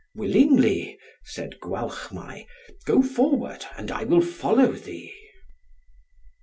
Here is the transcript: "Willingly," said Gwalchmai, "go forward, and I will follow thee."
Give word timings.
"Willingly," 0.15 0.97
said 1.25 1.59
Gwalchmai, 1.59 2.45
"go 2.87 3.03
forward, 3.03 3.65
and 3.77 3.91
I 3.91 4.03
will 4.03 4.21
follow 4.21 4.71
thee." 4.71 5.13